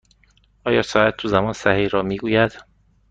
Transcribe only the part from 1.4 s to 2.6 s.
صحیح را می گوید؟